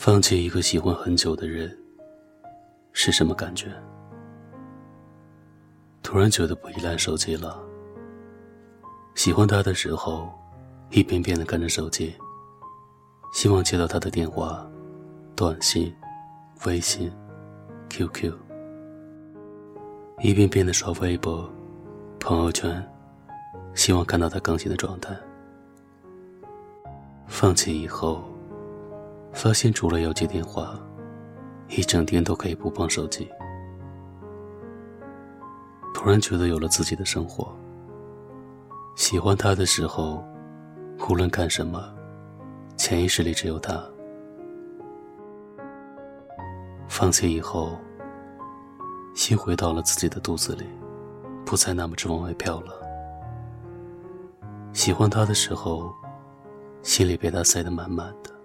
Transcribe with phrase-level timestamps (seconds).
[0.00, 1.76] 放弃一个喜欢很久的人
[2.92, 3.66] 是什么感觉？
[6.04, 7.60] 突然觉得不依赖手机了。
[9.16, 10.32] 喜欢他的时候，
[10.90, 12.14] 一遍遍的看着手机，
[13.32, 14.64] 希望接到他的电话、
[15.34, 15.92] 短信、
[16.64, 17.12] 微信、
[17.90, 18.32] QQ，
[20.20, 21.52] 一遍遍的刷微博、
[22.20, 22.88] 朋友圈，
[23.74, 25.12] 希望看到他更新的状态。
[27.26, 28.22] 放弃以后。
[29.38, 30.76] 发现除了要接电话，
[31.68, 33.30] 一整天都可以不碰手机。
[35.94, 37.56] 突然觉得有了自己的生活。
[38.96, 40.24] 喜欢他的时候，
[41.08, 41.88] 无论干什么，
[42.76, 43.80] 潜意识里只有他。
[46.88, 47.78] 放弃以后，
[49.14, 50.66] 心回到了自己的肚子里，
[51.46, 52.72] 不再那么直往外飘了。
[54.72, 55.94] 喜欢他的时候，
[56.82, 58.36] 心里被他塞得满满的。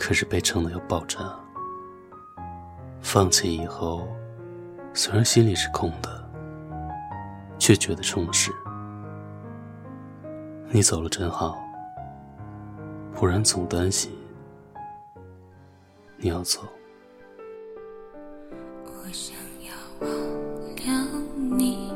[0.00, 1.18] 可是被撑的要爆炸。
[3.02, 4.08] 放弃以后，
[4.94, 6.30] 虽然心里是空的，
[7.58, 8.50] 却觉得充实。
[10.70, 11.58] 你走了真好，
[13.14, 14.10] 不然总担心
[16.16, 16.60] 你要走。
[18.84, 20.10] 我想要忘
[20.76, 21.92] 了你，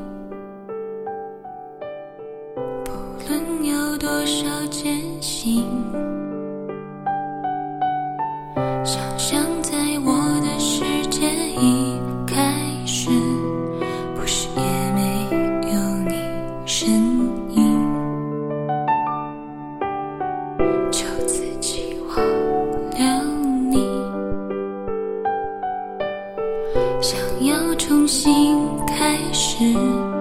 [2.83, 2.91] 不
[3.27, 5.74] 论有多少艰辛。
[8.85, 11.27] 想象在我的世界
[11.59, 12.53] 一开
[12.85, 13.09] 始，
[14.15, 15.27] 不是也没
[15.73, 16.15] 有你
[16.65, 16.89] 身
[17.51, 17.59] 影，
[20.89, 23.23] 就自己忘了
[23.69, 23.85] 你，
[27.01, 30.14] 想要重新开始。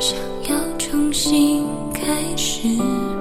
[0.00, 0.18] 想
[0.48, 3.13] 要重新开始。